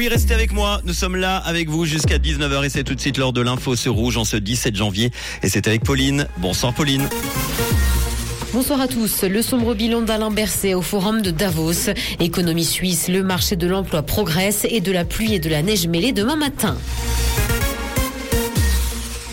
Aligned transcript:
Oui, 0.00 0.08
restez 0.08 0.32
avec 0.32 0.54
moi. 0.54 0.80
Nous 0.86 0.94
sommes 0.94 1.14
là 1.14 1.36
avec 1.36 1.68
vous 1.68 1.84
jusqu'à 1.84 2.16
19h 2.16 2.64
et 2.64 2.70
c'est 2.70 2.84
tout 2.84 2.94
de 2.94 3.00
suite 3.02 3.18
l'heure 3.18 3.34
de 3.34 3.42
l'info 3.42 3.76
sur 3.76 3.92
Rouge 3.92 4.16
en 4.16 4.24
ce 4.24 4.38
17 4.38 4.74
janvier. 4.74 5.10
Et 5.42 5.50
c'est 5.50 5.68
avec 5.68 5.84
Pauline. 5.84 6.26
Bonsoir 6.38 6.72
Pauline. 6.72 7.06
Bonsoir 8.54 8.80
à 8.80 8.88
tous. 8.88 9.24
Le 9.24 9.42
sombre 9.42 9.74
bilan 9.74 10.00
d'Alain 10.00 10.30
Berset 10.30 10.72
au 10.72 10.80
forum 10.80 11.20
de 11.20 11.30
Davos. 11.30 11.90
Économie 12.18 12.64
suisse, 12.64 13.08
le 13.08 13.22
marché 13.22 13.56
de 13.56 13.66
l'emploi 13.66 14.00
progresse 14.00 14.66
et 14.70 14.80
de 14.80 14.90
la 14.90 15.04
pluie 15.04 15.34
et 15.34 15.38
de 15.38 15.50
la 15.50 15.60
neige 15.60 15.86
mêlée 15.86 16.12
demain 16.12 16.36
matin. 16.36 16.78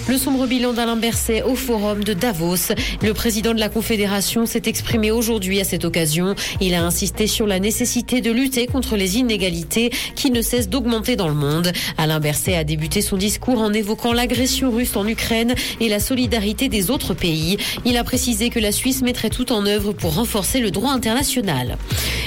Le 0.10 0.18
sombre 0.18 0.48
bilan 0.48 0.71
d'Alain 0.71 0.96
Berset 0.96 1.42
au 1.42 1.55
forum 1.55 2.02
de 2.02 2.14
Davos. 2.14 2.71
Le 3.02 3.14
président 3.14 3.54
de 3.54 3.60
la 3.60 3.68
Confédération 3.68 4.46
s'est 4.46 4.62
exprimé 4.66 5.12
aujourd'hui 5.12 5.60
à 5.60 5.66
cette 5.66 5.84
occasion. 5.84 6.34
Il 6.62 6.76
a 6.76 6.84
insisté 6.86 7.28
sur 7.28 7.46
la 7.46 7.60
nécessité 7.60 8.21
de 8.21 8.32
lutter 8.32 8.68
contre 8.68 8.96
les 8.96 9.18
inégalités 9.18 9.92
qui 10.16 10.32
ne 10.32 10.42
cessent 10.42 10.70
d'augmenter 10.70 11.18
dans 11.18 11.28
le 11.28 11.34
monde. 11.34 11.74
Alain 11.98 12.21
Berset 12.21 12.56
a 12.56 12.64
débuté 12.64 13.02
son 13.02 13.18
discours 13.18 13.60
en 13.60 13.74
évoquant 13.74 14.14
l'agression 14.14 14.71
russe 14.71 14.96
en 14.96 15.06
Ukraine 15.06 15.54
et 15.82 15.89
la 15.89 16.00
solidarité 16.00 16.69
des 16.69 16.89
autres 16.89 17.14
pays. 17.14 17.58
Il 17.83 17.97
a 17.97 18.05
précisé 18.05 18.50
que 18.50 18.60
la 18.60 18.71
Suisse 18.71 19.02
mettrait 19.02 19.30
tout 19.30 19.52
en 19.52 19.66
œuvre 19.66 19.92
pour 19.92 20.16
renforcer 20.16 20.61
le 20.61 20.71
droit 20.71 20.92
international. 20.92 21.78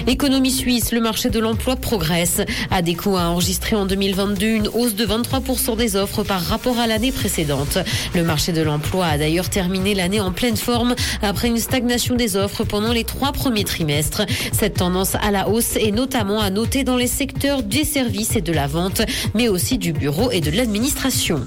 Économie 0.07 0.51
suisse, 0.51 0.93
le 0.93 1.01
marché 1.01 1.31
de 1.31 1.39
l'emploi 1.39 1.77
progresse. 1.77 2.41
ADECO 2.71 3.17
a 3.17 3.29
enregistré 3.29 3.77
en 3.77 3.87
2022 3.87 4.47
une 4.47 4.69
hausse 4.69 4.95
de 4.95 5.07
23% 5.07 5.77
des 5.77 5.97
offres 5.97 6.23
par 6.23 6.41
rapport 6.41 6.79
à 6.79 6.87
l'année 6.87 7.13
précédente. 7.13 7.79
Le 8.15 8.23
marché 8.23 8.53
de 8.53 8.63
l'emploi 8.63 9.07
a 9.07 9.19
d'ailleurs 9.19 9.51
terminé 9.51 9.95
l'année 9.95 10.21
en 10.21 10.33
pleine 10.33 10.57
forme 10.57 10.95
après 11.23 11.49
une 11.49 11.59
stagnation 11.59 12.15
des 12.15 12.37
offres 12.37 12.65
pendant 12.65 12.93
les 12.93 13.05
trois 13.05 13.33
premiers 13.33 13.65
trimestres. 13.65 14.23
Cette 14.53 14.75
tendance 14.75 15.15
à 15.17 15.31
la 15.31 15.49
hausse 15.49 15.77
est 15.77 15.93
notamment 15.93 16.41
à 16.41 16.51
noter 16.51 16.85
dans 16.85 16.97
les 16.97 17.07
secteurs 17.07 17.63
des 17.63 17.85
services 17.85 18.37
et 18.37 18.41
de 18.43 18.53
la 18.53 18.67
vente, 18.67 19.03
mais 19.35 19.49
aussi 19.49 19.79
du 19.79 19.93
bureau 19.93 20.31
et 20.31 20.41
de 20.41 20.51
l'administration. 20.51 21.47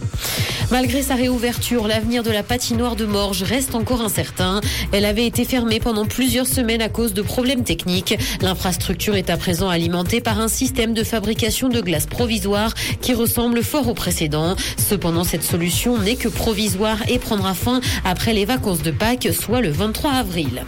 Malgré 0.71 1.01
sa 1.01 1.15
réouverture, 1.15 1.87
l'avenir 1.87 2.23
de 2.23 2.31
la 2.31 2.43
patinoire 2.43 2.95
de 2.95 3.05
Morges 3.05 3.43
reste 3.43 3.75
encore 3.75 4.01
incertain. 4.01 4.61
Elle 4.91 5.05
avait 5.05 5.25
été 5.25 5.45
fermée 5.45 5.79
pendant 5.79 6.05
plusieurs 6.05 6.47
semaines 6.47 6.81
à 6.81 6.89
cause 6.89 7.13
de 7.13 7.21
problèmes 7.21 7.63
techniques. 7.63 8.17
L'infrastructure 8.41 9.15
est 9.15 9.29
à 9.29 9.37
présent 9.37 9.69
alimentée 9.69 10.21
par 10.21 10.39
un 10.39 10.47
système 10.47 10.93
de 10.93 11.03
fabrication 11.03 11.69
de 11.69 11.81
glace 11.81 12.07
provisoire 12.07 12.73
qui 13.01 13.13
ressemble 13.13 13.63
fort 13.63 13.87
au 13.87 13.93
précédent. 13.93 14.55
Cependant, 14.77 15.23
cette 15.23 15.43
solution 15.43 15.97
n'est 15.97 16.15
que 16.15 16.29
provisoire 16.29 16.97
et 17.07 17.19
prendra 17.19 17.53
fin 17.53 17.81
après 18.05 18.33
les 18.33 18.45
vacances 18.45 18.81
de 18.81 18.91
Pâques, 18.91 19.29
soit 19.33 19.61
le 19.61 19.69
23 19.69 20.11
avril. 20.11 20.63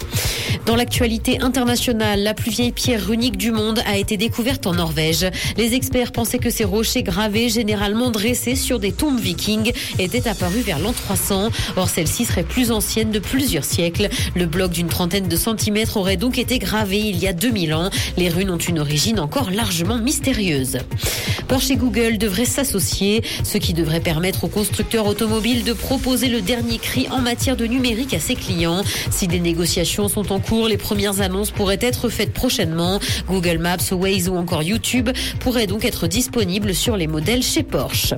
Dans 0.65 0.75
l'actualité 0.75 1.41
internationale, 1.41 2.23
la 2.23 2.33
plus 2.33 2.49
vieille 2.49 2.71
pierre 2.71 3.05
runique 3.05 3.37
du 3.37 3.51
monde 3.51 3.81
a 3.85 3.97
été 3.97 4.17
découverte 4.17 4.65
en 4.67 4.73
Norvège. 4.73 5.25
Les 5.57 5.73
experts 5.73 6.11
pensaient 6.11 6.39
que 6.39 6.49
ces 6.49 6.63
rochers 6.63 7.03
gravés, 7.03 7.49
généralement 7.49 8.09
dressés 8.09 8.55
sur 8.55 8.79
des 8.79 8.91
tombes 8.91 9.19
vikings, 9.19 9.73
étaient 9.99 10.27
apparus 10.27 10.63
vers 10.63 10.79
l'an 10.79 10.93
300. 10.93 11.49
Or, 11.75 11.89
celle-ci 11.89 12.25
serait 12.25 12.43
plus 12.43 12.71
ancienne 12.71 13.11
de 13.11 13.19
plusieurs 13.19 13.65
siècles. 13.65 14.09
Le 14.35 14.45
bloc 14.45 14.71
d'une 14.71 14.87
trentaine 14.87 15.27
de 15.27 15.35
centimètres 15.35 15.97
aurait 15.97 16.17
donc 16.17 16.37
été 16.37 16.57
gravé 16.59 16.99
il 16.99 17.17
y 17.17 17.27
a 17.27 17.33
2000 17.33 17.73
ans. 17.73 17.89
Les 18.17 18.29
runes 18.29 18.49
ont 18.49 18.57
une 18.57 18.79
origine 18.79 19.19
encore 19.19 19.51
largement 19.51 19.97
mystérieuse. 19.97 20.77
Porsche 21.47 21.71
et 21.71 21.75
Google 21.75 22.17
devraient 22.17 22.45
s'associer, 22.45 23.23
ce 23.43 23.57
qui 23.57 23.73
devrait 23.73 23.99
permettre 23.99 24.45
aux 24.45 24.49
constructeurs 24.49 25.05
automobiles 25.05 25.63
de 25.63 25.73
proposer 25.73 26.27
le 26.27 26.41
dernier 26.41 26.79
cri 26.79 27.07
en 27.11 27.21
matière 27.21 27.55
de 27.55 27.65
numérique 27.65 28.13
à 28.13 28.19
ses 28.19 28.35
clients. 28.35 28.83
Si 29.11 29.27
des 29.27 29.39
négociations 29.39 30.07
sont 30.07 30.31
en 30.31 30.39
cours, 30.47 30.67
les 30.67 30.77
premières 30.77 31.21
annonces 31.21 31.51
pourraient 31.51 31.79
être 31.81 32.09
faites 32.09 32.31
prochainement. 32.31 32.99
Google 33.27 33.57
Maps, 33.57 33.91
Waze 33.91 34.29
ou 34.29 34.35
encore 34.35 34.63
YouTube 34.63 35.09
pourraient 35.39 35.67
donc 35.67 35.85
être 35.85 36.07
disponibles 36.07 36.75
sur 36.75 36.97
les 36.97 37.07
modèles 37.07 37.43
chez 37.43 37.63
Porsche. 37.63 38.13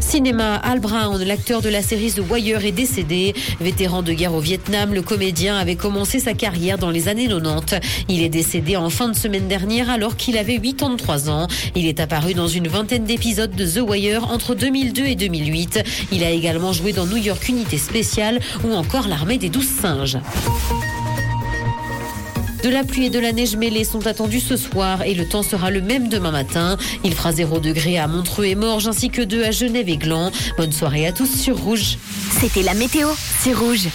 Cinéma, 0.00 0.56
Al 0.56 0.80
Brown, 0.80 1.22
l'acteur 1.22 1.62
de 1.62 1.68
la 1.68 1.82
série 1.82 2.12
The 2.12 2.20
Wire, 2.30 2.64
est 2.64 2.72
décédé. 2.72 3.34
Vétéran 3.60 4.02
de 4.02 4.12
guerre 4.12 4.34
au 4.34 4.40
Vietnam, 4.40 4.92
le 4.92 5.02
comédien 5.02 5.56
avait 5.56 5.76
commencé 5.76 6.20
sa 6.20 6.34
carrière 6.34 6.78
dans 6.78 6.90
les 6.90 7.08
années 7.08 7.28
90. 7.28 7.80
Il 8.08 8.22
est 8.22 8.28
décédé 8.28 8.76
en 8.76 8.90
fin 8.90 9.08
de 9.08 9.16
semaine 9.16 9.48
dernière 9.48 9.90
alors 9.90 10.16
qu'il 10.16 10.36
avait 10.36 10.58
83 10.58 11.30
ans. 11.30 11.48
Il 11.74 11.86
est 11.86 12.00
apparu 12.00 12.34
dans 12.34 12.48
une 12.48 12.68
vingtaine 12.68 13.04
d'épisodes 13.04 13.54
de 13.54 13.66
The 13.66 13.88
Wire 13.88 14.30
entre 14.30 14.54
2002 14.54 15.04
et 15.04 15.16
2008. 15.16 15.80
Il 16.12 16.24
a 16.24 16.30
également 16.30 16.72
joué 16.72 16.92
dans 16.92 17.06
New 17.06 17.16
York 17.16 17.48
Unité 17.48 17.78
Spéciale 17.78 18.40
ou 18.64 18.74
encore 18.74 19.08
l'armée 19.08 19.38
des 19.38 19.48
douze 19.48 19.68
singes. 19.68 20.18
De 22.64 22.70
la 22.70 22.82
pluie 22.82 23.04
et 23.04 23.10
de 23.10 23.18
la 23.18 23.32
neige 23.32 23.56
mêlée 23.56 23.84
sont 23.84 24.06
attendus 24.06 24.40
ce 24.40 24.56
soir 24.56 25.02
et 25.02 25.12
le 25.12 25.28
temps 25.28 25.42
sera 25.42 25.70
le 25.70 25.82
même 25.82 26.08
demain 26.08 26.30
matin. 26.30 26.78
Il 27.04 27.12
fera 27.12 27.30
0 27.30 27.60
degré 27.60 27.98
à 27.98 28.06
Montreux 28.06 28.46
et 28.46 28.54
Morges 28.54 28.88
ainsi 28.88 29.10
que 29.10 29.20
2 29.20 29.44
à 29.44 29.50
Genève 29.50 29.90
et 29.90 29.98
Gland. 29.98 30.32
Bonne 30.56 30.72
soirée 30.72 31.06
à 31.06 31.12
tous 31.12 31.26
sur 31.26 31.58
Rouge. 31.58 31.98
C'était 32.40 32.62
la 32.62 32.72
météo, 32.72 33.08
c'est 33.40 33.52
Rouge. 33.52 33.88